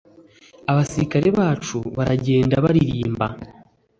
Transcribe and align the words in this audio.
abasirikare 0.71 1.27
bacu 1.39 1.77
baragenda 1.97 2.55
baririmba 2.65 3.27